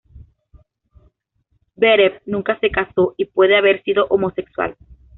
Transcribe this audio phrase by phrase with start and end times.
[1.77, 4.75] Zverev nunca se casó, y puede haber sido homosexual.